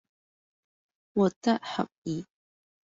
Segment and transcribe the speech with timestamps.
[1.13, 2.25] 活得合意